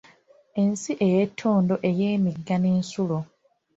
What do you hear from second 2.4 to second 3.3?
n’ensulo.